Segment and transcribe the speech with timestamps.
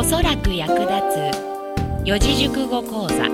[0.00, 0.92] おそらく役立
[1.34, 2.04] つ。
[2.04, 3.28] 四字熟語講座。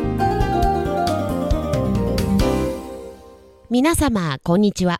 [3.68, 4.98] 皆様こんにちは。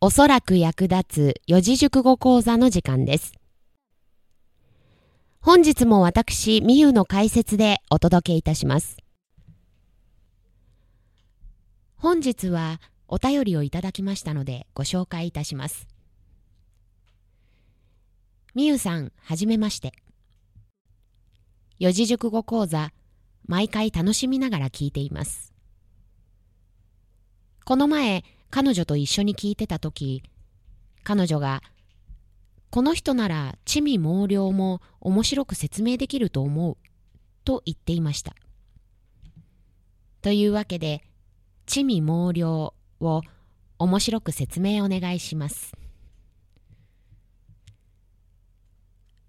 [0.00, 1.04] おそらく役立
[1.36, 3.34] つ四字熟語講座の時間です。
[5.40, 8.96] 本日も私みゆの解説でお届けいたします。
[11.94, 15.86] 本日はお便りをいただきましたのでご紹介いたします。
[18.54, 19.92] みゆさん、はじめまして。
[21.80, 22.92] 四字熟語講座、
[23.48, 25.52] 毎回楽しみながら聞いています。
[27.64, 30.22] この前、彼女と一緒に聞いてた時、
[31.02, 31.62] 彼女が、
[32.70, 36.76] この人なら地味猛量も面白く説明できると思う、
[37.44, 38.36] と言っていました。
[40.22, 41.02] というわけで、
[41.66, 43.22] 地味猛量を
[43.80, 45.72] 面白く説明お願いします。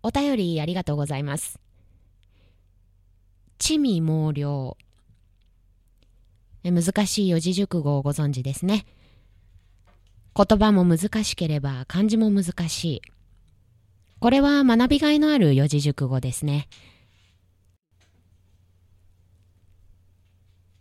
[0.05, 1.59] お便りありがとうございます。
[3.57, 4.77] 地味猛量。
[6.63, 8.85] 難しい四字熟語をご存知ですね。
[10.35, 13.01] 言葉も難しければ漢字も難しい。
[14.19, 16.67] これは学びがいのある四字熟語ですね。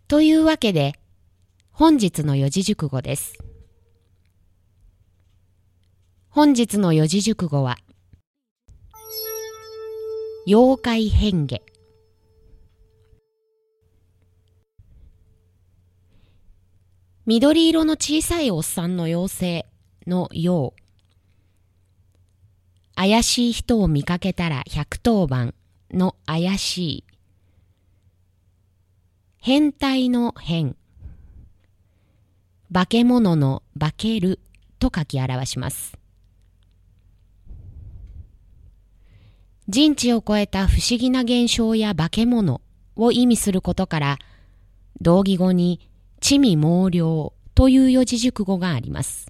[0.06, 0.92] というわけで、
[1.70, 3.38] 本日の四字熟語です。
[6.28, 7.78] 本日の四字熟語は、
[10.46, 11.56] 妖怪変化。
[17.24, 19.66] 緑色の小さいおっさんの妖精
[20.06, 20.82] のよう。
[22.94, 25.54] 怪しい人を見かけたら百当番
[25.90, 27.04] の怪しい。
[29.38, 30.76] 変態の変。
[32.70, 34.40] 化け物の化ける
[34.78, 36.03] と書き表します。
[39.66, 42.60] 人知を超えた不思議な現象や化け物
[42.96, 44.18] を意味することから、
[45.00, 45.88] 同義語に
[46.20, 49.26] 地味猛量という四字熟語があります。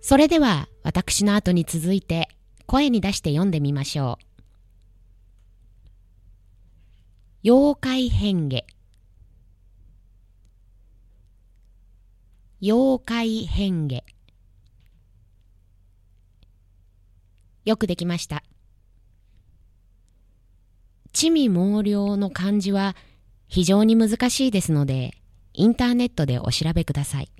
[0.00, 2.28] それでは私の後に続いて
[2.66, 4.24] 声に出して読んでみましょう。
[7.44, 8.58] 妖怪変化
[12.60, 14.02] 妖怪変化
[17.64, 18.42] よくできました。
[21.12, 22.96] 地味猛量の漢字は
[23.46, 25.14] 非常に難しいですので、
[25.52, 27.30] インターネットでお調べください。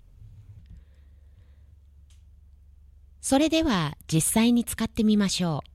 [3.21, 5.69] それでは実際に使ってみましょう。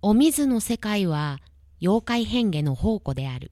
[0.00, 1.40] お水の世界は
[1.82, 3.50] 妖怪変化の宝庫である。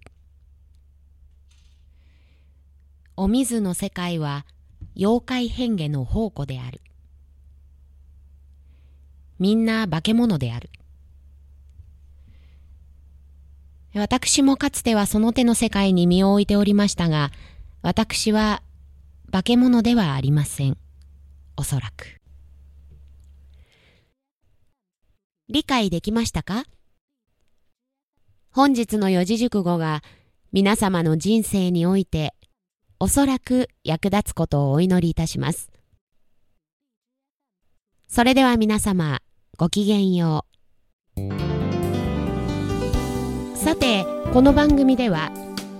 [3.16, 4.47] お水の世界は
[4.97, 6.80] 妖怪変化の宝庫である。
[9.38, 10.70] みんな化け物である。
[13.94, 17.30] 私もかつてはその手の世界に身を置いておりましたが、
[17.82, 18.62] 私は
[19.32, 20.76] 化け物ではありません。
[21.56, 22.20] おそらく。
[25.48, 26.64] 理解できましたか？
[28.50, 30.03] 本日の四字熟語が
[30.53, 32.34] 皆様の人生において
[32.98, 35.70] おそらく役立つことをお祈りいたします。
[38.08, 39.20] それでは皆様、
[39.59, 40.44] ごきげんよ
[41.17, 41.21] う。
[43.56, 45.31] さて、この番組では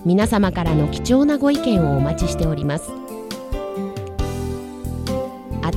[0.03, 2.91] 皆様からの貴重なご意見をお待ちしております。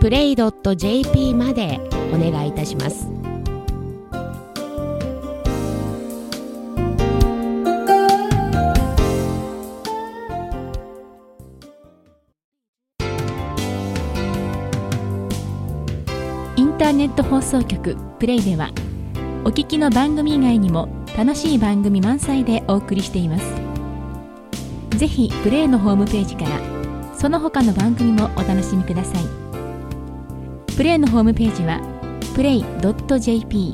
[0.00, 1.78] プレイドット .jp まで
[2.12, 3.08] お願いいたします。
[16.56, 18.70] インターネット放送局プレイでは
[19.44, 23.44] お聞きの番組以外にも楽しい番組満載でお送りしています。
[24.98, 26.60] ぜひプレイのホームページから
[27.14, 29.24] その他の番組もお楽しみください。
[30.76, 31.80] プレイのホームページは
[32.34, 33.72] play.jp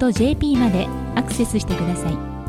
[0.00, 2.39] plray.jp までアクセスしてください。